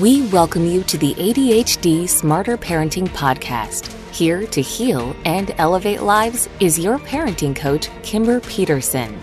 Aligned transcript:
We 0.00 0.26
welcome 0.28 0.64
you 0.64 0.84
to 0.84 0.96
the 0.96 1.12
ADHD 1.16 2.08
Smarter 2.08 2.56
Parenting 2.56 3.08
Podcast. 3.08 3.92
Here 4.10 4.46
to 4.46 4.62
heal 4.62 5.14
and 5.26 5.54
elevate 5.58 6.00
lives 6.00 6.48
is 6.60 6.78
your 6.78 6.98
parenting 6.98 7.54
coach, 7.54 7.90
Kimber 8.02 8.40
Peterson. 8.40 9.20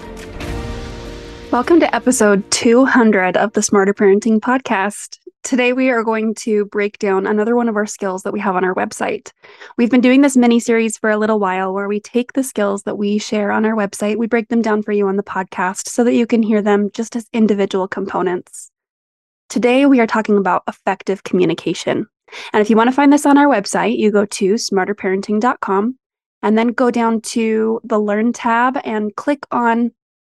Welcome 1.49 1.79
to 1.79 1.95
episode 1.95 2.51
200 2.51 3.35
of 3.35 3.53
the 3.53 3.63
Smarter 3.63 3.95
Parenting 3.95 4.39
Podcast. 4.39 5.17
Today, 5.41 5.73
we 5.73 5.89
are 5.89 6.03
going 6.03 6.35
to 6.35 6.65
break 6.65 6.99
down 6.99 7.25
another 7.25 7.55
one 7.55 7.67
of 7.67 7.75
our 7.75 7.87
skills 7.87 8.21
that 8.21 8.33
we 8.33 8.39
have 8.39 8.55
on 8.55 8.63
our 8.63 8.75
website. 8.75 9.31
We've 9.75 9.89
been 9.89 10.01
doing 10.01 10.21
this 10.21 10.37
mini 10.37 10.59
series 10.59 10.99
for 10.99 11.09
a 11.09 11.17
little 11.17 11.39
while 11.39 11.73
where 11.73 11.87
we 11.87 11.99
take 11.99 12.33
the 12.33 12.43
skills 12.43 12.83
that 12.83 12.95
we 12.99 13.17
share 13.17 13.51
on 13.51 13.65
our 13.65 13.75
website, 13.75 14.17
we 14.17 14.27
break 14.27 14.49
them 14.49 14.61
down 14.61 14.83
for 14.83 14.91
you 14.91 15.07
on 15.07 15.15
the 15.15 15.23
podcast 15.23 15.89
so 15.89 16.03
that 16.03 16.13
you 16.13 16.27
can 16.27 16.43
hear 16.43 16.61
them 16.61 16.91
just 16.93 17.15
as 17.15 17.25
individual 17.33 17.87
components. 17.87 18.69
Today, 19.49 19.87
we 19.87 19.99
are 19.99 20.07
talking 20.07 20.37
about 20.37 20.63
effective 20.67 21.23
communication. 21.23 22.05
And 22.53 22.61
if 22.61 22.69
you 22.69 22.75
want 22.75 22.89
to 22.89 22.95
find 22.95 23.11
this 23.11 23.25
on 23.25 23.37
our 23.37 23.47
website, 23.47 23.97
you 23.97 24.11
go 24.11 24.25
to 24.25 24.53
smarterparenting.com 24.53 25.97
and 26.43 26.57
then 26.57 26.67
go 26.67 26.91
down 26.91 27.21
to 27.21 27.81
the 27.83 27.97
Learn 27.97 28.31
tab 28.31 28.79
and 28.83 29.15
click 29.15 29.45
on 29.51 29.91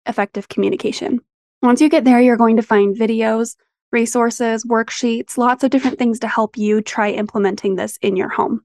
effective 0.06 0.48
communication. 0.48 1.20
Once 1.60 1.80
you 1.80 1.88
get 1.88 2.05
there, 2.05 2.20
you're 2.20 2.36
going 2.36 2.56
to 2.56 2.62
find 2.62 2.96
videos, 2.96 3.56
resources, 3.91 4.64
worksheets, 4.64 5.36
lots 5.36 5.64
of 5.64 5.70
different 5.70 5.98
things 5.98 6.20
to 6.20 6.28
help 6.28 6.56
you 6.56 6.80
try 6.80 7.11
implementing 7.11 7.74
this 7.74 7.98
in 8.02 8.14
your 8.16 8.28
home. 8.28 8.62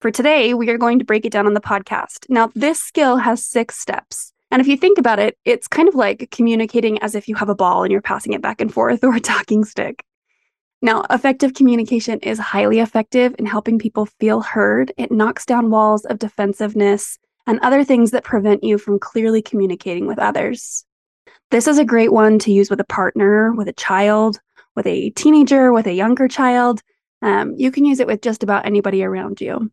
For 0.00 0.10
today, 0.10 0.52
we 0.52 0.68
are 0.68 0.78
going 0.78 0.98
to 0.98 1.04
break 1.04 1.24
it 1.24 1.32
down 1.32 1.46
on 1.46 1.54
the 1.54 1.60
podcast. 1.60 2.26
Now, 2.28 2.50
this 2.54 2.82
skill 2.82 3.16
has 3.18 3.44
six 3.44 3.78
steps. 3.78 4.32
And 4.50 4.60
if 4.60 4.68
you 4.68 4.76
think 4.76 4.98
about 4.98 5.18
it, 5.18 5.36
it's 5.44 5.68
kind 5.68 5.88
of 5.88 5.94
like 5.94 6.30
communicating 6.30 7.00
as 7.02 7.14
if 7.14 7.28
you 7.28 7.34
have 7.36 7.48
a 7.48 7.54
ball 7.54 7.82
and 7.82 7.92
you're 7.92 8.00
passing 8.00 8.32
it 8.32 8.42
back 8.42 8.60
and 8.60 8.72
forth 8.72 9.04
or 9.04 9.14
a 9.14 9.20
talking 9.20 9.64
stick. 9.64 10.04
Now, 10.80 11.04
effective 11.10 11.54
communication 11.54 12.20
is 12.20 12.38
highly 12.38 12.78
effective 12.78 13.34
in 13.38 13.46
helping 13.46 13.78
people 13.78 14.06
feel 14.20 14.40
heard. 14.40 14.92
It 14.96 15.10
knocks 15.10 15.44
down 15.44 15.70
walls 15.70 16.04
of 16.04 16.20
defensiveness 16.20 17.18
and 17.48 17.58
other 17.60 17.82
things 17.82 18.12
that 18.12 18.22
prevent 18.22 18.62
you 18.62 18.78
from 18.78 19.00
clearly 19.00 19.42
communicating 19.42 20.06
with 20.06 20.20
others. 20.20 20.84
This 21.50 21.66
is 21.66 21.78
a 21.78 21.84
great 21.84 22.12
one 22.12 22.38
to 22.40 22.52
use 22.52 22.70
with 22.70 22.78
a 22.78 22.84
partner, 22.84 23.52
with 23.52 23.68
a 23.68 23.72
child, 23.72 24.38
with 24.76 24.86
a 24.86 25.10
teenager, 25.10 25.72
with 25.72 25.86
a 25.86 25.94
younger 25.94 26.28
child. 26.28 26.80
Um, 27.22 27.54
you 27.56 27.72
can 27.72 27.84
use 27.84 27.98
it 27.98 28.06
with 28.06 28.22
just 28.22 28.42
about 28.42 28.66
anybody 28.66 29.02
around 29.02 29.40
you. 29.40 29.72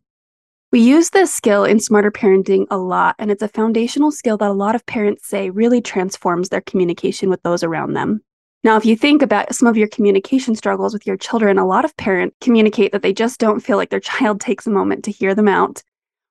We 0.72 0.80
use 0.80 1.10
this 1.10 1.32
skill 1.32 1.64
in 1.64 1.78
smarter 1.78 2.10
parenting 2.10 2.66
a 2.70 2.76
lot, 2.76 3.14
and 3.20 3.30
it's 3.30 3.42
a 3.42 3.48
foundational 3.48 4.10
skill 4.10 4.36
that 4.38 4.50
a 4.50 4.52
lot 4.52 4.74
of 4.74 4.84
parents 4.84 5.28
say 5.28 5.48
really 5.48 5.80
transforms 5.80 6.48
their 6.48 6.60
communication 6.60 7.30
with 7.30 7.40
those 7.42 7.62
around 7.62 7.92
them. 7.92 8.20
Now, 8.64 8.76
if 8.76 8.84
you 8.84 8.96
think 8.96 9.22
about 9.22 9.54
some 9.54 9.68
of 9.68 9.76
your 9.76 9.86
communication 9.86 10.56
struggles 10.56 10.92
with 10.92 11.06
your 11.06 11.16
children, 11.16 11.56
a 11.56 11.66
lot 11.66 11.84
of 11.84 11.96
parents 11.96 12.34
communicate 12.40 12.90
that 12.90 13.02
they 13.02 13.12
just 13.12 13.38
don't 13.38 13.60
feel 13.60 13.76
like 13.76 13.90
their 13.90 14.00
child 14.00 14.40
takes 14.42 14.66
a 14.66 14.70
moment 14.70 15.04
to 15.04 15.12
hear 15.12 15.36
them 15.36 15.46
out, 15.46 15.84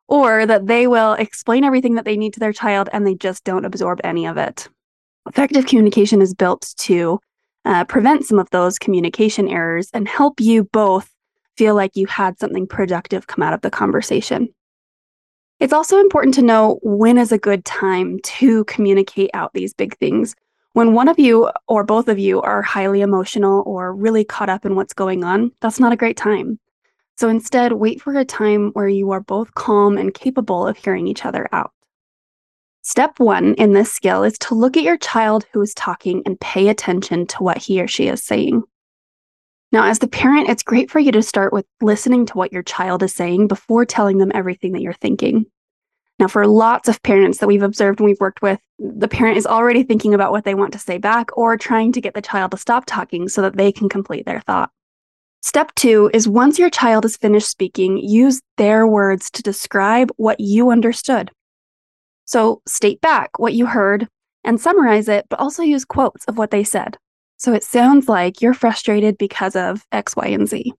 or 0.09 0.45
that 0.45 0.67
they 0.67 0.86
will 0.86 1.13
explain 1.13 1.63
everything 1.63 1.95
that 1.95 2.03
they 2.03 2.17
need 2.17 2.33
to 2.33 2.41
their 2.41 2.52
child 2.52 2.89
and 2.91 3.08
they 3.08 3.16
just 3.16 3.45
don't 3.45 3.63
absorb 3.63 4.02
any 4.03 4.28
of 4.28 4.36
it. 4.36 4.67
Effective 5.28 5.66
communication 5.66 6.22
is 6.22 6.33
built 6.33 6.73
to 6.80 7.19
uh, 7.63 7.86
prevent 7.86 8.25
some 8.25 8.38
of 8.38 8.50
those 8.50 8.78
communication 8.78 9.47
errors 9.47 9.89
and 9.94 10.08
help 10.08 10.41
you 10.41 10.66
both 10.66 11.09
feel 11.58 11.75
like 11.75 11.95
you 11.95 12.08
had 12.08 12.39
something 12.39 12.67
productive 12.67 13.28
come 13.28 13.44
out 13.44 13.53
of 13.53 13.61
the 13.61 13.72
conversation. 13.72 14.50
It's 15.59 15.73
also 15.73 16.00
important 16.00 16.34
to 16.36 16.42
know 16.42 16.80
when 16.84 17.17
is 17.17 17.31
a 17.31 17.38
good 17.38 17.64
time 17.64 18.20
to 18.23 18.66
communicate 18.66 19.30
out 19.34 19.53
these 19.53 19.73
big 19.73 19.97
things. 19.97 20.36
When 20.73 20.94
one 20.94 21.08
of 21.08 21.17
you 21.17 21.50
or 21.67 21.86
both 21.86 22.09
of 22.09 22.20
you 22.20 22.42
are 22.42 22.62
highly 22.62 23.00
emotional 23.00 23.64
or 23.66 23.95
really 23.95 24.25
caught 24.25 24.50
up 24.50 24.66
in 24.66 24.75
what's 24.75 24.94
going 24.94 25.23
on, 25.23 25.52
that's 25.62 25.80
not 25.80 25.94
a 25.94 25.97
great 25.97 26.17
time. 26.17 26.59
So 27.17 27.30
instead, 27.30 27.72
wait 27.72 28.02
for 28.02 28.14
a 28.17 28.25
time 28.25 28.72
where 28.73 28.90
you 28.90 29.12
are 29.12 29.22
both 29.22 29.53
calm 29.53 29.97
and 29.97 30.14
capable 30.14 30.67
of 30.67 30.75
hearing 30.75 31.08
each 31.08 31.24
other 31.24 31.47
out. 31.53 31.72
Step 32.81 33.18
one 33.19 33.53
in 33.53 33.72
this 33.72 33.91
skill 33.91 34.24
is 34.24 34.38
to 34.40 34.53
look 34.53 34.75
at 34.75 34.84
your 34.84 34.97
child 34.97 35.46
who 35.53 35.62
is 35.62 35.74
talking 35.74 36.22
and 36.25 36.40
pay 36.41 36.68
attention 36.68 37.25
to 37.28 37.41
what 37.41 37.58
he 37.58 37.81
or 37.81 37.88
she 37.88 38.09
is 38.09 38.22
saying. 38.22 38.62
Now, 39.75 39.84
as 39.84 40.00
the 40.00 40.08
parent, 40.08 40.47
it's 40.47 40.63
great 40.63 40.90
for 40.90 41.00
you 41.00 41.12
to 41.12 41.22
start 41.22 41.52
with 41.52 41.66
listening 41.81 42.25
to 42.28 42.38
what 42.38 42.53
your 42.53 42.63
child 42.63 43.03
is 43.03 43.13
saying 43.13 43.50
before 43.50 43.84
telling 43.84 44.19
them 44.19 44.31
everything 44.34 44.72
that 44.72 44.81
you're 44.81 44.94
thinking. 44.94 45.47
Now, 46.18 46.30
for 46.30 46.47
lots 46.47 46.88
of 46.88 47.03
parents 47.03 47.40
that 47.40 47.47
we've 47.47 47.62
observed 47.62 48.00
and 48.00 48.08
we've 48.08 48.22
worked 48.22 48.41
with, 48.41 48.62
the 48.80 49.09
parent 49.09 49.35
is 49.35 49.46
already 49.46 49.84
thinking 49.84 50.14
about 50.14 50.31
what 50.31 50.46
they 50.46 50.56
want 50.56 50.72
to 50.72 50.80
say 50.80 50.97
back 50.97 51.38
or 51.38 51.58
trying 51.58 51.91
to 51.91 52.00
get 52.00 52.14
the 52.14 52.22
child 52.22 52.52
to 52.52 52.58
stop 52.58 52.85
talking 52.85 53.28
so 53.28 53.41
that 53.41 53.58
they 53.58 53.69
can 53.69 53.90
complete 53.90 54.25
their 54.25 54.40
thought. 54.40 54.72
Step 55.41 55.75
two 55.75 56.09
is 56.14 56.25
once 56.25 56.58
your 56.58 56.69
child 56.69 57.03
is 57.03 57.18
finished 57.18 57.50
speaking, 57.50 57.97
use 57.97 58.41
their 58.56 58.88
words 58.88 59.30
to 59.31 59.44
describe 59.44 60.09
what 60.16 60.40
you 60.40 60.69
understood. 60.69 61.31
So 62.24 62.62
state 62.66 63.02
back 63.02 63.40
what 63.40 63.56
you 63.56 63.66
heard 63.66 64.08
and 64.46 64.58
summarize 64.58 65.09
it, 65.09 65.25
but 65.30 65.41
also 65.41 65.64
use 65.64 65.84
quotes 65.84 66.24
of 66.30 66.38
what 66.38 66.52
they 66.52 66.64
said. 66.64 66.97
So 67.38 67.53
it 67.53 67.63
sounds 67.63 68.07
like 68.07 68.41
you're 68.41 68.53
frustrated 68.53 69.18
because 69.18 69.56
of 69.56 69.85
X, 69.91 70.16
Y, 70.16 70.28
and 70.28 70.47
Z. 70.47 70.73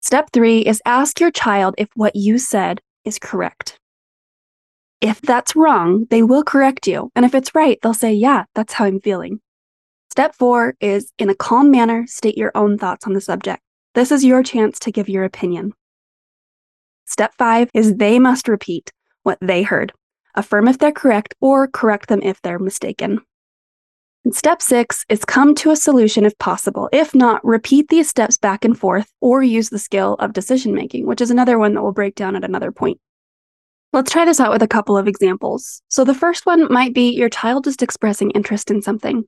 Step 0.00 0.30
three 0.32 0.60
is 0.60 0.82
ask 0.84 1.20
your 1.20 1.30
child 1.30 1.74
if 1.78 1.88
what 1.94 2.16
you 2.16 2.38
said 2.38 2.80
is 3.04 3.18
correct. 3.18 3.78
If 5.00 5.20
that's 5.20 5.56
wrong, 5.56 6.06
they 6.10 6.22
will 6.22 6.44
correct 6.44 6.86
you. 6.86 7.10
And 7.16 7.24
if 7.24 7.34
it's 7.34 7.54
right, 7.54 7.78
they'll 7.82 7.94
say, 7.94 8.12
Yeah, 8.12 8.44
that's 8.54 8.72
how 8.72 8.84
I'm 8.84 9.00
feeling. 9.00 9.40
Step 10.10 10.34
four 10.34 10.74
is 10.80 11.12
in 11.18 11.30
a 11.30 11.34
calm 11.34 11.70
manner, 11.70 12.06
state 12.06 12.36
your 12.36 12.52
own 12.54 12.78
thoughts 12.78 13.06
on 13.06 13.12
the 13.12 13.20
subject. 13.20 13.62
This 13.94 14.12
is 14.12 14.24
your 14.24 14.42
chance 14.42 14.78
to 14.80 14.92
give 14.92 15.08
your 15.08 15.24
opinion. 15.24 15.72
Step 17.06 17.32
five 17.36 17.68
is 17.74 17.96
they 17.96 18.18
must 18.18 18.48
repeat 18.48 18.92
what 19.22 19.38
they 19.40 19.62
heard. 19.62 19.92
Affirm 20.34 20.68
if 20.68 20.78
they're 20.78 20.92
correct 20.92 21.34
or 21.40 21.66
correct 21.68 22.08
them 22.08 22.20
if 22.22 22.40
they're 22.42 22.58
mistaken. 22.58 23.20
Step 24.30 24.62
six 24.62 25.04
is 25.08 25.24
come 25.24 25.52
to 25.56 25.72
a 25.72 25.76
solution 25.76 26.24
if 26.24 26.38
possible. 26.38 26.88
If 26.92 27.12
not, 27.12 27.44
repeat 27.44 27.88
these 27.88 28.08
steps 28.08 28.38
back 28.38 28.64
and 28.64 28.78
forth 28.78 29.12
or 29.20 29.42
use 29.42 29.68
the 29.68 29.80
skill 29.80 30.14
of 30.20 30.32
decision 30.32 30.74
making, 30.74 31.06
which 31.06 31.20
is 31.20 31.32
another 31.32 31.58
one 31.58 31.74
that 31.74 31.82
we'll 31.82 31.92
break 31.92 32.14
down 32.14 32.36
at 32.36 32.44
another 32.44 32.70
point. 32.70 33.00
Let's 33.92 34.12
try 34.12 34.24
this 34.24 34.38
out 34.38 34.52
with 34.52 34.62
a 34.62 34.68
couple 34.68 34.96
of 34.96 35.08
examples. 35.08 35.82
So 35.88 36.04
the 36.04 36.14
first 36.14 36.46
one 36.46 36.72
might 36.72 36.94
be 36.94 37.10
your 37.10 37.28
child 37.28 37.64
just 37.64 37.82
expressing 37.82 38.30
interest 38.30 38.70
in 38.70 38.80
something. 38.80 39.24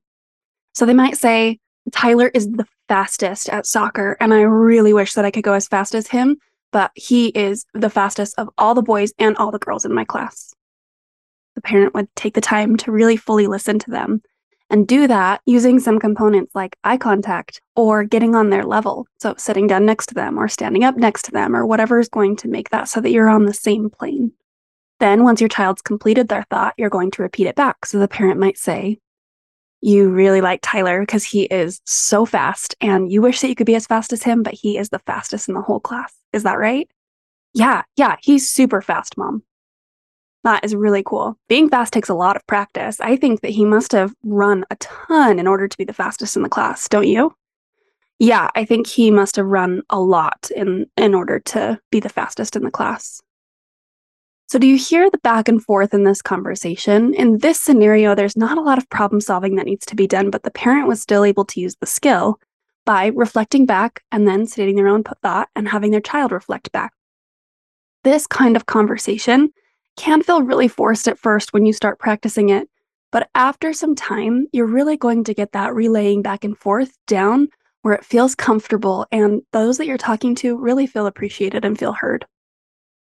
So 0.75 0.87
they 0.87 0.95
might 0.95 1.19
say, 1.19 1.59
Tyler 1.93 2.31
is 2.33 2.49
the 2.49 2.67
fastest 2.89 3.49
at 3.51 3.67
soccer, 3.67 4.17
and 4.21 4.33
I 4.33 4.43
really 4.43 4.93
wish 4.93 5.15
that 5.15 5.25
I 5.25 5.31
could 5.33 5.45
go 5.45 5.53
as 5.55 5.69
fast 5.69 5.95
as 5.97 6.07
him, 6.07 6.37
but 6.73 6.93
he 6.95 7.29
is 7.29 7.67
the 7.75 7.91
fastest 7.91 8.39
of 8.39 8.49
all 8.57 8.75
the 8.75 8.83
boys 8.83 9.13
and 9.19 9.37
all 9.37 9.51
the 9.51 9.59
girls 9.59 9.85
in 9.85 9.93
my 9.93 10.05
class. 10.05 10.55
The 11.57 11.63
parent 11.63 11.95
would 11.95 12.09
take 12.15 12.35
the 12.35 12.41
time 12.41 12.77
to 12.79 12.93
really 12.93 13.17
fully 13.17 13.49
listen 13.49 13.81
to 13.81 13.91
them 13.91 14.23
and 14.71 14.89
do 14.89 15.07
that 15.07 15.41
using 15.47 15.79
some 15.79 15.99
components 15.99 16.55
like 16.55 16.77
eye 16.85 16.97
contact 16.97 17.61
or 17.77 18.05
getting 18.05 18.35
on 18.35 18.51
their 18.51 18.65
level. 18.65 19.07
So 19.21 19.35
sitting 19.37 19.67
down 19.67 19.87
next 19.87 20.07
to 20.07 20.15
them 20.15 20.39
or 20.39 20.49
standing 20.49 20.85
up 20.85 20.97
next 20.97 21.23
to 21.27 21.31
them 21.31 21.55
or 21.55 21.67
whatever 21.67 21.99
is 21.99 22.09
going 22.09 22.37
to 22.37 22.49
make 22.49 22.71
that 22.71 22.89
so 22.89 23.01
that 23.01 23.11
you're 23.11 23.29
on 23.29 23.47
the 23.47 23.55
same 23.55 23.91
plane. 23.91 24.33
Then, 25.01 25.25
once 25.25 25.41
your 25.41 25.49
child's 25.49 25.83
completed 25.83 26.29
their 26.29 26.45
thought, 26.51 26.75
you're 26.79 26.89
going 26.89 27.11
to 27.13 27.23
repeat 27.23 27.47
it 27.47 27.57
back. 27.57 27.85
So 27.85 27.99
the 27.99 28.09
parent 28.09 28.39
might 28.39 28.57
say, 28.57 28.99
You 29.81 30.09
really 30.09 30.41
like 30.41 30.61
Tyler 30.63 31.01
because 31.01 31.25
he 31.25 31.43
is 31.45 31.81
so 31.85 32.25
fast, 32.25 32.77
and 32.81 33.11
you 33.11 33.21
wish 33.21 33.41
that 33.41 33.49
you 33.49 33.55
could 33.57 33.67
be 33.67 33.75
as 33.75 33.87
fast 33.87 34.13
as 34.13 34.23
him, 34.23 34.43
but 34.43 34.55
he 34.55 34.79
is 34.79 34.91
the 34.91 35.01
fastest 35.01 35.49
in 35.49 35.55
the 35.55 35.61
whole 35.61 35.81
class. 35.81 36.15
Is 36.33 36.45
that 36.45 36.59
right? 36.59 36.89
Yeah, 37.53 37.83
yeah, 37.97 38.17
he's 38.23 38.49
super 38.49 38.81
fast, 38.81 39.19
mom. 39.19 39.43
That 40.45 40.65
is 40.65 40.75
really 40.75 41.03
cool. 41.03 41.39
Being 41.49 41.71
fast 41.71 41.93
takes 41.93 42.11
a 42.11 42.15
lot 42.15 42.37
of 42.37 42.47
practice. 42.47 43.01
I 43.01 43.17
think 43.17 43.41
that 43.41 43.51
he 43.51 43.65
must 43.65 43.93
have 43.93 44.15
run 44.23 44.65
a 44.71 44.77
ton 44.77 45.39
in 45.39 45.47
order 45.47 45.67
to 45.67 45.77
be 45.77 45.85
the 45.85 45.95
fastest 45.95 46.37
in 46.37 46.43
the 46.43 46.51
class, 46.51 46.89
don't 46.89 47.09
you? 47.09 47.35
Yeah, 48.19 48.51
I 48.55 48.65
think 48.65 48.87
he 48.87 49.11
must 49.11 49.37
have 49.37 49.47
run 49.47 49.83
a 49.91 49.99
lot 49.99 50.51
in 50.55 50.87
in 50.97 51.15
order 51.15 51.41
to 51.41 51.81
be 51.91 51.99
the 51.99 52.09
fastest 52.09 52.57
in 52.57 52.63
the 52.63 52.71
class. 52.71 53.21
So 54.47 54.59
do 54.59 54.67
you 54.67 54.77
hear 54.77 55.11
the 55.11 55.19
back 55.19 55.49
and 55.49 55.65
forth 55.65 55.95
in 55.95 56.05
this 56.05 56.21
conversation? 56.21 57.15
In 57.15 57.39
this 57.39 57.61
scenario, 57.61 58.15
there's 58.15 58.37
not 58.37 58.59
a 58.59 58.61
lot 58.61 58.79
of 58.79 58.89
problem 58.91 59.21
solving 59.21 59.57
that 59.57 59.67
needs 59.67 59.87
to 59.87 59.97
be 59.97 60.07
done, 60.07 60.31
but 60.31 60.43
the 60.43 60.51
parent 60.51 60.87
was 60.87 61.01
still 61.01 61.25
able 61.25 61.47
to 61.47 61.61
use 61.61 61.77
the 61.81 61.87
skill 61.87 62.39
by 62.85 63.07
reflecting 63.07 63.65
back 63.65 64.03
and 64.13 64.29
then 64.29 64.47
stating 64.47 64.77
their 64.77 64.89
own 64.89 65.03
thought 65.23 65.49
and 65.57 65.69
having 65.69 65.91
their 65.91 66.03
child 66.03 66.31
reflect 66.31 66.71
back. 66.71 66.93
This 68.05 68.27
kind 68.27 68.55
of 68.55 68.67
conversation 68.67 69.51
can 69.97 70.23
feel 70.23 70.43
really 70.43 70.69
forced 70.69 71.09
at 71.09 71.19
first 71.19 71.53
when 71.53 71.67
you 71.67 71.73
start 71.73 71.99
practicing 71.99 72.49
it. 72.49 72.69
But 73.13 73.31
after 73.35 73.73
some 73.73 73.95
time, 73.95 74.49
you're 74.53 74.67
really 74.67 74.97
going 74.97 75.25
to 75.25 75.35
get 75.35 75.53
that 75.53 75.75
relaying 75.75 76.23
back 76.23 76.45
and 76.45 76.59
forth 76.59 76.97
down 77.07 77.49
where 77.83 77.95
it 77.95 78.05
feels 78.05 78.35
comfortable 78.35 79.07
and 79.13 79.43
those 79.53 79.79
that 79.79 79.87
you're 79.87 79.99
talking 79.99 80.35
to 80.37 80.57
really 80.57 80.87
feel 80.87 81.07
appreciated 81.07 81.65
and 81.65 81.79
feel 81.79 81.93
heard. 81.93 82.25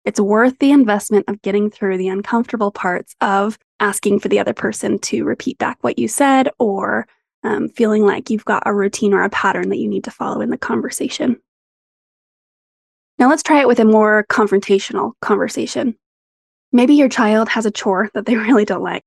It's 0.05 0.19
worth 0.19 0.59
the 0.59 0.71
investment 0.71 1.25
of 1.29 1.41
getting 1.41 1.71
through 1.71 1.97
the 1.97 2.09
uncomfortable 2.09 2.71
parts 2.71 3.15
of 3.21 3.57
asking 3.79 4.19
for 4.19 4.27
the 4.27 4.39
other 4.39 4.53
person 4.53 4.99
to 4.99 5.23
repeat 5.23 5.57
back 5.57 5.77
what 5.81 5.97
you 5.97 6.07
said 6.07 6.49
or 6.59 7.07
um, 7.43 7.69
feeling 7.69 8.05
like 8.05 8.29
you've 8.29 8.45
got 8.45 8.63
a 8.65 8.73
routine 8.73 9.13
or 9.13 9.23
a 9.23 9.29
pattern 9.29 9.69
that 9.69 9.77
you 9.77 9.87
need 9.87 10.03
to 10.03 10.11
follow 10.11 10.41
in 10.41 10.49
the 10.49 10.57
conversation. 10.57 11.39
Now 13.17 13.29
let's 13.29 13.43
try 13.43 13.61
it 13.61 13.67
with 13.67 13.79
a 13.79 13.85
more 13.85 14.25
confrontational 14.29 15.13
conversation. 15.21 15.95
Maybe 16.73 16.95
your 16.95 17.07
child 17.07 17.47
has 17.49 17.65
a 17.65 17.71
chore 17.71 18.09
that 18.13 18.25
they 18.25 18.35
really 18.47 18.65
don't 18.65 18.83
like 18.83 19.03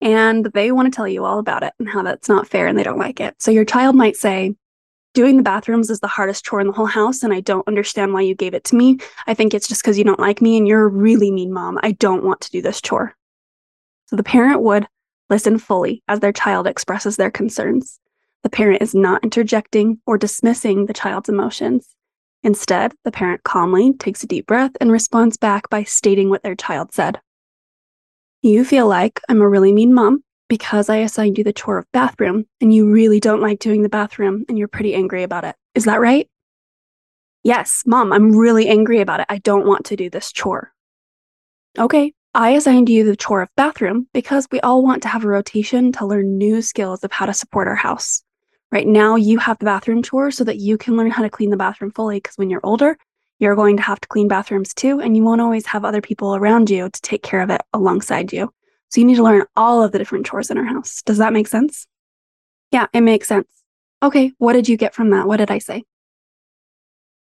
and 0.00 0.46
they 0.46 0.72
want 0.72 0.92
to 0.92 0.96
tell 0.96 1.06
you 1.06 1.24
all 1.24 1.38
about 1.38 1.62
it 1.62 1.72
and 1.78 1.88
how 1.88 2.02
that's 2.02 2.28
not 2.28 2.48
fair 2.48 2.66
and 2.66 2.76
they 2.76 2.82
don't 2.82 2.98
like 2.98 3.20
it. 3.20 3.36
So 3.38 3.52
your 3.52 3.64
child 3.64 3.94
might 3.94 4.16
say, 4.16 4.56
Doing 5.14 5.36
the 5.36 5.42
bathrooms 5.42 5.90
is 5.90 6.00
the 6.00 6.06
hardest 6.06 6.42
chore 6.42 6.62
in 6.62 6.68
the 6.68 6.72
whole 6.72 6.86
house, 6.86 7.22
and 7.22 7.34
I 7.34 7.40
don't 7.40 7.68
understand 7.68 8.14
why 8.14 8.22
you 8.22 8.34
gave 8.34 8.54
it 8.54 8.64
to 8.64 8.76
me. 8.76 8.98
I 9.26 9.34
think 9.34 9.52
it's 9.52 9.68
just 9.68 9.82
because 9.82 9.98
you 9.98 10.04
don't 10.04 10.18
like 10.18 10.40
me 10.40 10.56
and 10.56 10.66
you're 10.66 10.86
a 10.86 10.88
really 10.88 11.30
mean 11.30 11.52
mom. 11.52 11.78
I 11.82 11.92
don't 11.92 12.24
want 12.24 12.40
to 12.40 12.50
do 12.50 12.62
this 12.62 12.80
chore. 12.80 13.14
So 14.06 14.16
the 14.16 14.22
parent 14.22 14.62
would 14.62 14.86
listen 15.28 15.58
fully 15.58 16.02
as 16.08 16.20
their 16.20 16.32
child 16.32 16.66
expresses 16.66 17.16
their 17.16 17.30
concerns. 17.30 18.00
The 18.42 18.48
parent 18.48 18.80
is 18.80 18.94
not 18.94 19.22
interjecting 19.22 20.00
or 20.06 20.16
dismissing 20.16 20.86
the 20.86 20.94
child's 20.94 21.28
emotions. 21.28 21.94
Instead, 22.44 22.92
the 23.04 23.12
parent 23.12 23.44
calmly 23.44 23.92
takes 23.94 24.22
a 24.22 24.26
deep 24.26 24.46
breath 24.46 24.72
and 24.80 24.90
responds 24.90 25.36
back 25.36 25.70
by 25.70 25.84
stating 25.84 26.28
what 26.28 26.42
their 26.42 26.56
child 26.56 26.92
said. 26.92 27.20
You 28.42 28.64
feel 28.64 28.88
like 28.88 29.20
I'm 29.28 29.40
a 29.40 29.48
really 29.48 29.72
mean 29.72 29.94
mom 29.94 30.24
because 30.48 30.88
I 30.88 30.96
assigned 30.96 31.38
you 31.38 31.44
the 31.44 31.52
chore 31.52 31.78
of 31.78 31.90
bathroom 31.92 32.44
and 32.60 32.74
you 32.74 32.90
really 32.90 33.20
don't 33.20 33.40
like 33.40 33.60
doing 33.60 33.82
the 33.82 33.88
bathroom 33.88 34.44
and 34.48 34.58
you're 34.58 34.68
pretty 34.68 34.94
angry 34.94 35.22
about 35.22 35.44
it. 35.44 35.54
Is 35.74 35.84
that 35.84 36.00
right? 36.00 36.28
Yes, 37.44 37.82
mom, 37.86 38.12
I'm 38.12 38.36
really 38.36 38.68
angry 38.68 39.00
about 39.00 39.20
it. 39.20 39.26
I 39.28 39.38
don't 39.38 39.66
want 39.66 39.86
to 39.86 39.96
do 39.96 40.10
this 40.10 40.32
chore. 40.32 40.72
Okay, 41.78 42.12
I 42.34 42.50
assigned 42.50 42.88
you 42.88 43.04
the 43.04 43.16
chore 43.16 43.42
of 43.42 43.48
bathroom 43.56 44.08
because 44.12 44.48
we 44.50 44.60
all 44.60 44.82
want 44.82 45.02
to 45.02 45.08
have 45.08 45.24
a 45.24 45.28
rotation 45.28 45.92
to 45.92 46.06
learn 46.06 46.38
new 46.38 46.62
skills 46.62 47.04
of 47.04 47.12
how 47.12 47.26
to 47.26 47.34
support 47.34 47.68
our 47.68 47.76
house. 47.76 48.22
Right 48.72 48.86
now, 48.86 49.16
you 49.16 49.38
have 49.38 49.58
the 49.58 49.66
bathroom 49.66 50.02
chore 50.02 50.30
so 50.30 50.44
that 50.44 50.56
you 50.56 50.78
can 50.78 50.96
learn 50.96 51.10
how 51.10 51.22
to 51.22 51.28
clean 51.28 51.50
the 51.50 51.58
bathroom 51.58 51.90
fully 51.90 52.16
because 52.16 52.36
when 52.36 52.48
you're 52.48 52.64
older, 52.64 52.96
you're 53.38 53.54
going 53.54 53.76
to 53.76 53.82
have 53.82 54.00
to 54.00 54.08
clean 54.08 54.28
bathrooms 54.28 54.72
too, 54.72 54.98
and 54.98 55.14
you 55.14 55.22
won't 55.22 55.42
always 55.42 55.66
have 55.66 55.84
other 55.84 56.00
people 56.00 56.34
around 56.34 56.70
you 56.70 56.88
to 56.88 57.00
take 57.02 57.22
care 57.22 57.42
of 57.42 57.50
it 57.50 57.60
alongside 57.74 58.32
you. 58.32 58.50
So 58.88 59.00
you 59.00 59.06
need 59.06 59.16
to 59.16 59.22
learn 59.22 59.44
all 59.56 59.82
of 59.82 59.92
the 59.92 59.98
different 59.98 60.24
chores 60.24 60.50
in 60.50 60.56
our 60.56 60.64
house. 60.64 61.02
Does 61.02 61.18
that 61.18 61.34
make 61.34 61.48
sense? 61.48 61.86
Yeah, 62.70 62.86
it 62.94 63.02
makes 63.02 63.28
sense. 63.28 63.48
Okay, 64.02 64.32
what 64.38 64.54
did 64.54 64.68
you 64.68 64.78
get 64.78 64.94
from 64.94 65.10
that? 65.10 65.26
What 65.26 65.36
did 65.36 65.50
I 65.50 65.58
say? 65.58 65.84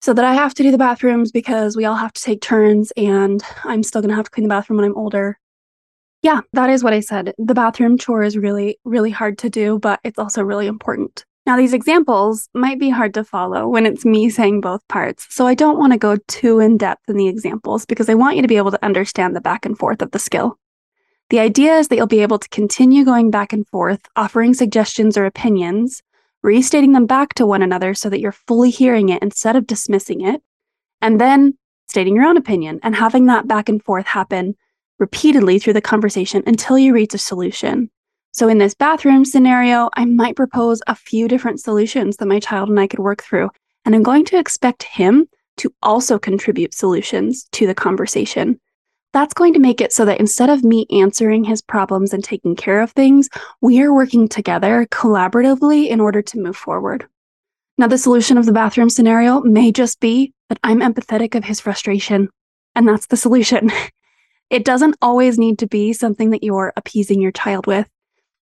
So 0.02 0.14
that 0.14 0.26
I 0.26 0.34
have 0.34 0.54
to 0.56 0.64
do 0.64 0.72
the 0.72 0.78
bathrooms 0.78 1.32
because 1.32 1.78
we 1.78 1.86
all 1.86 1.96
have 1.96 2.14
to 2.14 2.22
take 2.22 2.42
turns 2.42 2.92
and 2.98 3.42
I'm 3.64 3.84
still 3.84 4.02
going 4.02 4.10
to 4.10 4.16
have 4.16 4.26
to 4.26 4.32
clean 4.32 4.44
the 4.44 4.54
bathroom 4.54 4.78
when 4.78 4.86
I'm 4.86 4.98
older. 4.98 5.40
Yeah, 6.22 6.42
that 6.52 6.70
is 6.70 6.84
what 6.84 6.94
I 6.94 7.00
said. 7.00 7.34
The 7.38 7.54
bathroom 7.54 7.98
chore 7.98 8.24
is 8.24 8.38
really, 8.38 8.78
really 8.84 9.12
hard 9.12 9.38
to 9.40 9.50
do, 9.50 9.80
but 9.80 10.02
it's 10.04 10.20
also 10.20 10.44
really 10.44 10.68
important. 10.68 11.24
Now, 11.50 11.58
these 11.58 11.74
examples 11.74 12.48
might 12.54 12.78
be 12.78 12.92
hard 12.92 13.16
to 13.16 13.24
follow 13.24 13.68
when 13.68 13.88
it's 13.88 14.06
me 14.06 14.30
saying 14.30 14.62
both 14.62 14.88
parts, 14.88 15.26
so 15.32 15.48
I 15.48 15.56
don't 15.56 15.80
want 15.80 15.94
to 15.94 15.98
go 15.98 16.16
too 16.28 16.60
in 16.60 16.78
depth 16.78 17.10
in 17.10 17.18
the 17.18 17.28
examples 17.28 17.88
because 17.88 18.08
I 18.08 18.14
want 18.14 18.36
you 18.36 18.44
to 18.44 18.48
be 18.48 18.58
able 18.58 18.70
to 18.70 18.86
understand 18.86 19.36
the 19.36 19.42
back 19.42 19.66
and 19.66 19.76
forth 19.76 20.04
of 20.04 20.12
the 20.12 20.20
skill. 20.20 20.60
The 21.32 21.40
idea 21.40 21.74
is 21.80 21.88
that 21.88 21.96
you'll 21.96 22.06
be 22.06 22.22
able 22.22 22.38
to 22.38 22.50
continue 22.50 23.04
going 23.04 23.32
back 23.32 23.52
and 23.52 23.68
forth, 23.68 24.02
offering 24.16 24.54
suggestions 24.54 25.18
or 25.18 25.26
opinions, 25.26 26.04
restating 26.44 26.92
them 26.92 27.08
back 27.08 27.34
to 27.34 27.48
one 27.48 27.64
another 27.64 27.96
so 27.96 28.12
that 28.12 28.20
you're 28.20 28.32
fully 28.32 28.70
hearing 28.70 29.10
it 29.10 29.24
instead 29.24 29.56
of 29.56 29.66
dismissing 29.66 30.22
it, 30.22 30.44
and 31.02 31.20
then 31.20 31.58
stating 31.88 32.16
your 32.16 32.26
own 32.26 32.38
opinion 32.38 32.80
and 32.84 32.96
having 32.96 33.26
that 33.26 33.48
back 33.48 33.70
and 33.70 33.84
forth 33.84 34.06
happen 34.06 34.56
repeatedly 35.00 35.58
through 35.58 35.74
the 35.74 35.82
conversation 35.82 36.44
until 36.46 36.78
you 36.78 36.94
reach 36.94 37.16
a 37.16 37.18
solution. 37.18 37.90
So, 38.32 38.48
in 38.48 38.60
this 38.60 38.76
bathroom 38.76 39.26
scenario, 39.26 39.90
I 39.96 40.06
might 40.06 40.36
propose 40.36 40.82
a 40.88 40.96
few 40.96 41.28
different 41.28 41.60
solutions 41.60 42.18
that 42.18 42.28
my 42.28 42.40
child 42.40 42.70
and 42.70 42.80
I 42.80 42.88
could 42.88 43.00
work 43.00 43.24
through. 43.24 43.50
And 43.86 43.96
I'm 43.96 44.04
going 44.04 44.26
to 44.26 44.38
expect 44.38 44.84
him 44.84 45.28
to 45.58 45.74
also 45.82 46.20
contribute 46.20 46.74
solutions 46.74 47.48
to 47.54 47.66
the 47.68 47.76
conversation. 47.76 48.60
That's 49.12 49.34
going 49.34 49.54
to 49.54 49.60
make 49.60 49.82
it 49.82 49.92
so 49.92 50.06
that 50.06 50.20
instead 50.20 50.50
of 50.50 50.64
me 50.64 50.86
answering 50.92 51.44
his 51.44 51.62
problems 51.62 52.14
and 52.14 52.24
taking 52.24 52.56
care 52.56 52.82
of 52.82 52.92
things, 52.92 53.28
we 53.62 53.82
are 53.82 53.94
working 53.94 54.28
together 54.28 54.88
collaboratively 54.92 55.88
in 55.88 56.00
order 56.00 56.22
to 56.22 56.40
move 56.40 56.56
forward. 56.56 57.08
Now, 57.80 57.88
the 57.88 57.98
solution 57.98 58.38
of 58.38 58.46
the 58.46 58.54
bathroom 58.54 58.90
scenario 58.90 59.42
may 59.42 59.72
just 59.72 60.00
be 60.00 60.34
that 60.50 60.60
I'm 60.64 60.82
empathetic 60.82 61.34
of 61.34 61.46
his 61.46 61.60
frustration, 61.60 62.30
and 62.76 62.88
that's 62.88 63.08
the 63.08 63.18
solution. 63.18 63.72
It 64.50 64.66
doesn't 64.66 64.96
always 65.00 65.38
need 65.38 65.60
to 65.60 65.68
be 65.68 65.94
something 65.94 66.32
that 66.32 66.44
you're 66.44 66.74
appeasing 66.76 67.22
your 67.22 67.32
child 67.32 67.68
with. 67.68 67.88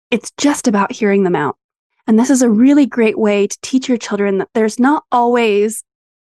It's 0.09 0.31
just 0.37 0.67
about 0.67 0.91
hearing 0.91 1.23
them 1.23 1.35
out. 1.35 1.57
And 2.07 2.17
this 2.17 2.29
is 2.29 2.41
a 2.41 2.49
really 2.49 2.85
great 2.85 3.19
way 3.19 3.47
to 3.47 3.57
teach 3.61 3.89
your 3.89 3.97
children 3.97 4.37
that 4.37 4.49
there's 4.53 4.79
not 4.79 5.03
always 5.11 5.83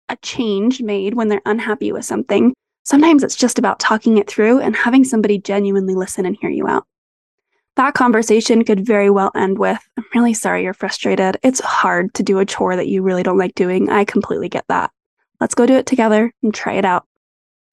a 0.09 0.17
change 0.17 0.81
made 0.81 1.15
when 1.15 1.29
they're 1.29 1.43
unhappy 1.45 1.91
with 1.91 2.05
something. 2.05 2.55
Sometimes 2.85 3.25
it's 3.25 3.37
just 3.37 3.59
about 3.59 3.81
talking 3.81 4.19
it 4.19 4.29
through 4.29 4.61
and 4.61 4.77
having 4.77 5.03
somebody 5.05 5.39
genuinely 5.39 5.95
listen 5.95 6.27
and 6.27 6.37
hear 6.41 6.51
you 6.51 6.69
out. 6.69 6.87
That 7.77 7.95
conversation 7.95 8.65
could 8.65 8.87
very 8.87 9.09
well 9.11 9.33
end 9.35 9.59
with 9.59 9.81
I'm 9.97 10.05
really 10.15 10.35
sorry 10.35 10.63
you're 10.63 10.75
frustrated. 10.75 11.39
It's 11.43 11.61
hard 11.61 12.13
to 12.15 12.23
do 12.23 12.39
a 12.39 12.45
chore 12.45 12.77
that 12.77 12.89
you 12.89 13.03
really 13.03 13.23
don't 13.23 13.39
like 13.39 13.55
doing. 13.55 13.89
I 13.91 14.05
completely 14.05 14.49
get 14.49 14.65
that. 14.69 14.91
Let's 15.41 15.55
go 15.55 15.67
do 15.67 15.75
it 15.75 15.87
together 15.87 16.33
and 16.43 16.55
try 16.55 16.75
it 16.75 16.85
out. 16.85 17.07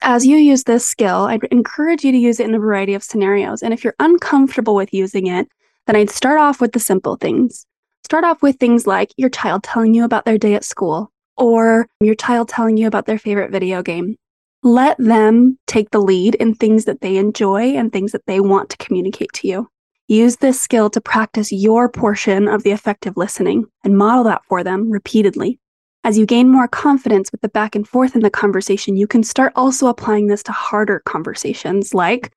As 0.01 0.25
you 0.25 0.37
use 0.37 0.63
this 0.63 0.87
skill, 0.87 1.23
I'd 1.25 1.43
encourage 1.51 2.05
you 2.05 2.11
to 2.11 2.17
use 2.17 2.39
it 2.39 2.47
in 2.47 2.55
a 2.55 2.59
variety 2.59 2.93
of 2.93 3.03
scenarios. 3.03 3.61
And 3.61 3.73
if 3.73 3.83
you're 3.83 3.95
uncomfortable 3.99 4.73
with 4.73 4.93
using 4.93 5.27
it, 5.27 5.49
then 5.89 5.95
I'd 5.95 6.11
start 6.11 6.39
off 6.39 6.61
with 6.61 6.73
the 6.73 6.79
simple 6.79 7.15
things. 7.15 7.65
Start 8.05 8.23
off 8.23 8.43
with 8.43 8.57
things 8.57 8.85
like 8.85 9.11
your 9.17 9.31
child 9.31 9.63
telling 9.63 9.95
you 9.95 10.03
about 10.05 10.23
their 10.23 10.37
day 10.37 10.53
at 10.53 10.63
school 10.63 11.11
or 11.35 11.87
your 11.99 12.13
child 12.13 12.47
telling 12.47 12.77
you 12.77 12.85
about 12.85 13.07
their 13.07 13.17
favorite 13.17 13.51
video 13.51 13.81
game. 13.81 14.15
Let 14.61 14.99
them 14.99 15.57
take 15.65 15.89
the 15.89 15.99
lead 15.99 16.35
in 16.35 16.53
things 16.53 16.85
that 16.85 17.01
they 17.01 17.17
enjoy 17.17 17.75
and 17.75 17.91
things 17.91 18.11
that 18.11 18.27
they 18.27 18.39
want 18.39 18.69
to 18.69 18.77
communicate 18.77 19.33
to 19.33 19.47
you. 19.47 19.67
Use 20.07 20.35
this 20.35 20.61
skill 20.61 20.91
to 20.91 21.01
practice 21.01 21.51
your 21.51 21.89
portion 21.89 22.47
of 22.47 22.61
the 22.61 22.71
effective 22.71 23.17
listening 23.17 23.65
and 23.83 23.97
model 23.97 24.23
that 24.25 24.43
for 24.47 24.63
them 24.63 24.91
repeatedly. 24.91 25.57
As 26.03 26.19
you 26.19 26.27
gain 26.27 26.51
more 26.51 26.67
confidence 26.67 27.31
with 27.31 27.41
the 27.41 27.49
back 27.49 27.73
and 27.73 27.87
forth 27.87 28.13
in 28.13 28.21
the 28.21 28.29
conversation, 28.29 28.95
you 28.95 29.07
can 29.07 29.23
start 29.23 29.53
also 29.55 29.87
applying 29.87 30.27
this 30.27 30.43
to 30.43 30.51
harder 30.51 31.01
conversations 31.07 31.95
like, 31.95 32.31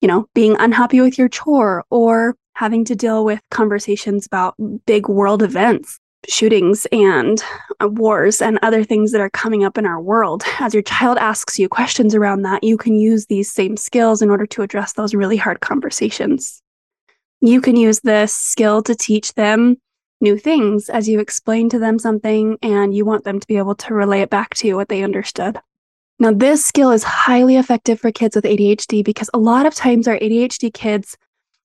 you 0.00 0.08
know, 0.08 0.26
being 0.34 0.56
unhappy 0.58 1.00
with 1.00 1.16
your 1.16 1.28
chore 1.28 1.84
or 1.88 2.34
having 2.56 2.86
to 2.86 2.96
deal 2.96 3.22
with 3.22 3.38
conversations 3.50 4.24
about 4.24 4.54
big 4.86 5.08
world 5.08 5.42
events, 5.42 6.00
shootings 6.26 6.86
and 6.90 7.42
uh, 7.82 7.88
wars 7.88 8.40
and 8.40 8.58
other 8.62 8.82
things 8.82 9.12
that 9.12 9.20
are 9.20 9.28
coming 9.28 9.62
up 9.62 9.76
in 9.76 9.84
our 9.84 10.00
world. 10.00 10.42
As 10.58 10.72
your 10.72 10.82
child 10.82 11.18
asks 11.18 11.58
you 11.58 11.68
questions 11.68 12.14
around 12.14 12.42
that, 12.42 12.64
you 12.64 12.78
can 12.78 12.94
use 12.94 13.26
these 13.26 13.52
same 13.52 13.76
skills 13.76 14.22
in 14.22 14.30
order 14.30 14.46
to 14.46 14.62
address 14.62 14.94
those 14.94 15.14
really 15.14 15.36
hard 15.36 15.60
conversations. 15.60 16.62
You 17.42 17.60
can 17.60 17.76
use 17.76 18.00
this 18.00 18.34
skill 18.34 18.82
to 18.84 18.94
teach 18.94 19.34
them 19.34 19.76
new 20.22 20.38
things 20.38 20.88
as 20.88 21.06
you 21.10 21.20
explain 21.20 21.68
to 21.68 21.78
them 21.78 21.98
something 21.98 22.56
and 22.62 22.94
you 22.94 23.04
want 23.04 23.24
them 23.24 23.38
to 23.38 23.46
be 23.46 23.58
able 23.58 23.74
to 23.74 23.92
relay 23.92 24.22
it 24.22 24.30
back 24.30 24.54
to 24.54 24.66
you 24.66 24.76
what 24.76 24.88
they 24.88 25.02
understood. 25.02 25.60
Now, 26.18 26.32
this 26.32 26.64
skill 26.64 26.90
is 26.90 27.04
highly 27.04 27.56
effective 27.56 28.00
for 28.00 28.10
kids 28.10 28.34
with 28.34 28.46
ADHD 28.46 29.04
because 29.04 29.28
a 29.34 29.38
lot 29.38 29.66
of 29.66 29.74
times 29.74 30.08
our 30.08 30.18
ADHD 30.18 30.72
kids 30.72 31.18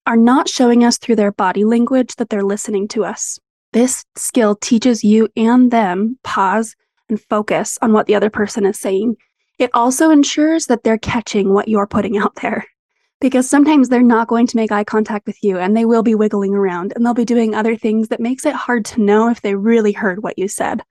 are 0.05 0.17
not 0.17 0.49
showing 0.49 0.83
us 0.83 0.97
through 0.97 1.15
their 1.15 1.31
body 1.31 1.63
language 1.63 2.15
that 2.15 2.29
they're 2.29 2.43
listening 2.43 2.87
to 2.89 3.05
us. 3.05 3.39
This 3.73 4.03
skill 4.15 4.55
teaches 4.55 5.03
you 5.03 5.29
and 5.35 5.71
them 5.71 6.17
pause 6.23 6.75
and 7.09 7.21
focus 7.21 7.77
on 7.81 7.93
what 7.93 8.07
the 8.07 8.15
other 8.15 8.29
person 8.29 8.65
is 8.65 8.79
saying. 8.79 9.15
It 9.59 9.69
also 9.73 10.09
ensures 10.09 10.65
that 10.65 10.83
they're 10.83 10.97
catching 10.97 11.53
what 11.53 11.67
you're 11.67 11.87
putting 11.87 12.17
out 12.17 12.35
there 12.41 12.65
because 13.21 13.47
sometimes 13.47 13.87
they're 13.87 14.01
not 14.01 14.27
going 14.27 14.47
to 14.47 14.57
make 14.57 14.71
eye 14.71 14.83
contact 14.83 15.27
with 15.27 15.41
you 15.43 15.59
and 15.59 15.77
they 15.77 15.85
will 15.85 16.03
be 16.03 16.15
wiggling 16.15 16.55
around 16.55 16.91
and 16.95 17.05
they'll 17.05 17.13
be 17.13 17.23
doing 17.23 17.53
other 17.53 17.75
things 17.75 18.07
that 18.07 18.19
makes 18.19 18.45
it 18.45 18.55
hard 18.55 18.83
to 18.85 19.01
know 19.01 19.29
if 19.29 19.41
they 19.41 19.55
really 19.55 19.91
heard 19.91 20.23
what 20.23 20.37
you 20.37 20.47
said. 20.47 20.81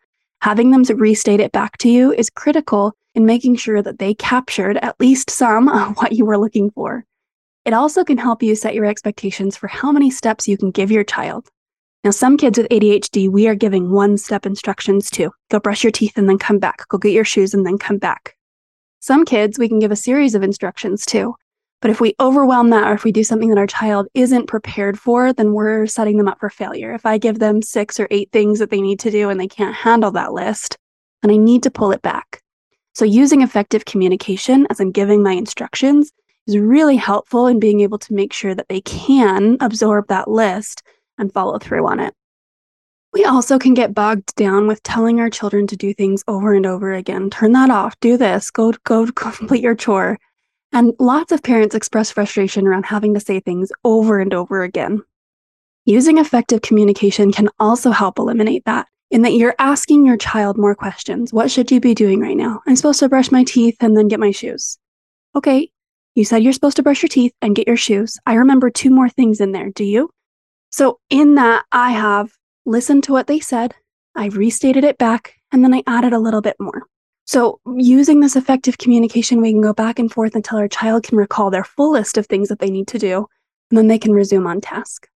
Having 0.40 0.70
them 0.70 0.82
restate 0.96 1.40
it 1.40 1.52
back 1.52 1.76
to 1.78 1.90
you 1.90 2.12
is 2.12 2.30
critical 2.30 2.94
in 3.14 3.26
making 3.26 3.56
sure 3.56 3.82
that 3.82 3.98
they 3.98 4.14
captured 4.14 4.78
at 4.78 4.98
least 5.00 5.28
some 5.28 5.68
of 5.68 5.96
what 5.96 6.12
you 6.12 6.24
were 6.24 6.38
looking 6.38 6.70
for. 6.70 7.04
It 7.64 7.74
also 7.74 8.04
can 8.04 8.16
help 8.16 8.42
you 8.42 8.54
set 8.54 8.74
your 8.74 8.86
expectations 8.86 9.56
for 9.56 9.68
how 9.68 9.92
many 9.92 10.10
steps 10.10 10.48
you 10.48 10.56
can 10.56 10.70
give 10.70 10.90
your 10.90 11.04
child. 11.04 11.48
Now, 12.02 12.10
some 12.10 12.38
kids 12.38 12.56
with 12.56 12.68
ADHD, 12.70 13.28
we 13.28 13.46
are 13.46 13.54
giving 13.54 13.90
one 13.90 14.16
step 14.16 14.46
instructions 14.46 15.10
to 15.10 15.30
go 15.50 15.60
brush 15.60 15.84
your 15.84 15.90
teeth 15.90 16.16
and 16.16 16.26
then 16.26 16.38
come 16.38 16.58
back, 16.58 16.88
go 16.88 16.96
get 16.96 17.12
your 17.12 17.26
shoes 17.26 17.52
and 17.52 17.66
then 17.66 17.76
come 17.76 17.98
back. 17.98 18.34
Some 19.00 19.26
kids, 19.26 19.58
we 19.58 19.68
can 19.68 19.78
give 19.78 19.90
a 19.90 19.96
series 19.96 20.34
of 20.34 20.42
instructions 20.42 21.04
to. 21.06 21.34
But 21.82 21.90
if 21.90 22.00
we 22.00 22.14
overwhelm 22.18 22.70
that 22.70 22.86
or 22.86 22.94
if 22.94 23.04
we 23.04 23.12
do 23.12 23.24
something 23.24 23.50
that 23.50 23.58
our 23.58 23.66
child 23.66 24.08
isn't 24.14 24.46
prepared 24.46 24.98
for, 24.98 25.32
then 25.32 25.52
we're 25.52 25.86
setting 25.86 26.16
them 26.16 26.28
up 26.28 26.38
for 26.40 26.48
failure. 26.48 26.92
If 26.92 27.04
I 27.04 27.18
give 27.18 27.38
them 27.38 27.60
six 27.60 28.00
or 28.00 28.08
eight 28.10 28.30
things 28.32 28.58
that 28.58 28.70
they 28.70 28.80
need 28.80 29.00
to 29.00 29.10
do 29.10 29.28
and 29.28 29.38
they 29.38 29.48
can't 29.48 29.74
handle 29.74 30.10
that 30.12 30.32
list, 30.32 30.78
then 31.22 31.30
I 31.30 31.36
need 31.36 31.62
to 31.64 31.70
pull 31.70 31.92
it 31.92 32.02
back. 32.02 32.42
So, 32.94 33.04
using 33.04 33.40
effective 33.40 33.84
communication 33.84 34.66
as 34.68 34.80
I'm 34.80 34.90
giving 34.90 35.22
my 35.22 35.32
instructions 35.32 36.10
is 36.46 36.58
really 36.58 36.96
helpful 36.96 37.46
in 37.46 37.60
being 37.60 37.80
able 37.80 37.98
to 37.98 38.14
make 38.14 38.32
sure 38.32 38.54
that 38.54 38.68
they 38.68 38.80
can 38.80 39.56
absorb 39.60 40.08
that 40.08 40.28
list 40.28 40.82
and 41.18 41.32
follow 41.32 41.58
through 41.58 41.86
on 41.86 42.00
it. 42.00 42.14
We 43.12 43.24
also 43.24 43.58
can 43.58 43.74
get 43.74 43.94
bogged 43.94 44.34
down 44.36 44.68
with 44.68 44.82
telling 44.82 45.18
our 45.18 45.30
children 45.30 45.66
to 45.68 45.76
do 45.76 45.92
things 45.92 46.22
over 46.28 46.54
and 46.54 46.64
over 46.64 46.92
again. 46.92 47.28
Turn 47.28 47.52
that 47.52 47.70
off, 47.70 47.98
do 48.00 48.16
this, 48.16 48.50
go 48.50 48.72
go 48.84 49.06
complete 49.12 49.62
your 49.62 49.74
chore. 49.74 50.18
And 50.72 50.94
lots 51.00 51.32
of 51.32 51.42
parents 51.42 51.74
express 51.74 52.12
frustration 52.12 52.66
around 52.66 52.86
having 52.86 53.14
to 53.14 53.20
say 53.20 53.40
things 53.40 53.72
over 53.84 54.20
and 54.20 54.32
over 54.32 54.62
again. 54.62 55.02
Using 55.84 56.18
effective 56.18 56.62
communication 56.62 57.32
can 57.32 57.48
also 57.58 57.90
help 57.90 58.18
eliminate 58.18 58.64
that, 58.66 58.86
in 59.10 59.22
that 59.22 59.32
you're 59.32 59.56
asking 59.58 60.06
your 60.06 60.16
child 60.16 60.56
more 60.56 60.76
questions. 60.76 61.32
What 61.32 61.50
should 61.50 61.72
you 61.72 61.80
be 61.80 61.94
doing 61.94 62.20
right 62.20 62.36
now? 62.36 62.60
I'm 62.66 62.76
supposed 62.76 63.00
to 63.00 63.08
brush 63.08 63.32
my 63.32 63.42
teeth 63.42 63.76
and 63.80 63.96
then 63.96 64.06
get 64.06 64.20
my 64.20 64.30
shoes. 64.30 64.78
Okay, 65.34 65.72
you 66.14 66.24
said 66.24 66.42
you're 66.42 66.52
supposed 66.52 66.76
to 66.76 66.82
brush 66.82 67.02
your 67.02 67.08
teeth 67.08 67.32
and 67.40 67.54
get 67.54 67.66
your 67.66 67.76
shoes. 67.76 68.18
I 68.26 68.34
remember 68.34 68.70
two 68.70 68.90
more 68.90 69.08
things 69.08 69.40
in 69.40 69.52
there. 69.52 69.70
Do 69.70 69.84
you? 69.84 70.10
So, 70.70 71.00
in 71.10 71.34
that, 71.36 71.64
I 71.72 71.90
have 71.90 72.32
listened 72.64 73.04
to 73.04 73.12
what 73.12 73.26
they 73.26 73.40
said, 73.40 73.74
I 74.14 74.26
restated 74.26 74.84
it 74.84 74.98
back, 74.98 75.34
and 75.52 75.64
then 75.64 75.74
I 75.74 75.82
added 75.86 76.12
a 76.12 76.18
little 76.18 76.40
bit 76.40 76.56
more. 76.60 76.84
So, 77.26 77.60
using 77.76 78.20
this 78.20 78.36
effective 78.36 78.78
communication, 78.78 79.40
we 79.40 79.52
can 79.52 79.60
go 79.60 79.72
back 79.72 79.98
and 79.98 80.10
forth 80.10 80.34
until 80.34 80.58
our 80.58 80.68
child 80.68 81.04
can 81.04 81.16
recall 81.16 81.50
their 81.50 81.64
full 81.64 81.92
list 81.92 82.18
of 82.18 82.26
things 82.26 82.48
that 82.48 82.58
they 82.58 82.70
need 82.70 82.88
to 82.88 82.98
do, 82.98 83.26
and 83.70 83.78
then 83.78 83.86
they 83.86 83.98
can 83.98 84.12
resume 84.12 84.46
on 84.46 84.60
task. 84.60 85.08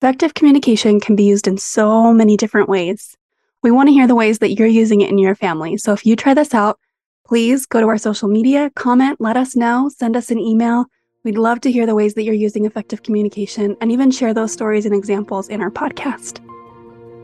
Effective 0.00 0.34
communication 0.34 1.00
can 1.00 1.16
be 1.16 1.24
used 1.24 1.48
in 1.48 1.58
so 1.58 2.12
many 2.12 2.36
different 2.36 2.68
ways. 2.68 3.16
We 3.62 3.70
want 3.70 3.88
to 3.88 3.92
hear 3.92 4.06
the 4.06 4.14
ways 4.14 4.38
that 4.38 4.52
you're 4.52 4.68
using 4.68 5.00
it 5.00 5.10
in 5.10 5.18
your 5.18 5.34
family. 5.34 5.76
So, 5.78 5.92
if 5.92 6.06
you 6.06 6.16
try 6.16 6.34
this 6.34 6.54
out, 6.54 6.78
please 7.26 7.66
go 7.66 7.80
to 7.80 7.88
our 7.88 7.98
social 7.98 8.28
media, 8.28 8.70
comment, 8.76 9.20
let 9.20 9.36
us 9.36 9.56
know, 9.56 9.90
send 9.94 10.16
us 10.16 10.30
an 10.30 10.38
email. 10.38 10.86
We'd 11.24 11.38
love 11.38 11.60
to 11.62 11.72
hear 11.72 11.86
the 11.86 11.94
ways 11.94 12.14
that 12.14 12.22
you're 12.22 12.34
using 12.34 12.66
effective 12.66 13.02
communication 13.02 13.76
and 13.80 13.90
even 13.90 14.12
share 14.12 14.32
those 14.32 14.52
stories 14.52 14.86
and 14.86 14.94
examples 14.94 15.48
in 15.48 15.60
our 15.60 15.70
podcast. 15.70 16.40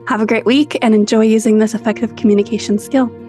Have 0.09 0.21
a 0.21 0.27
great 0.27 0.45
week 0.45 0.77
and 0.83 0.95
enjoy 0.95 1.23
using 1.23 1.59
this 1.59 1.75
effective 1.75 2.17
communication 2.17 2.79
skill. 2.79 3.22